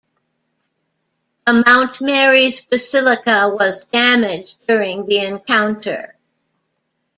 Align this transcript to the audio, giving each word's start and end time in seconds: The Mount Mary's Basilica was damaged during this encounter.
The 1.45 1.63
Mount 1.63 2.01
Mary's 2.01 2.59
Basilica 2.59 3.49
was 3.53 3.83
damaged 3.83 4.65
during 4.67 5.05
this 5.05 5.29
encounter. 5.29 6.15